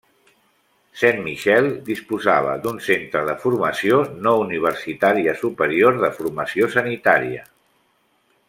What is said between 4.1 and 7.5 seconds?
no universitària superior de formació sanitària.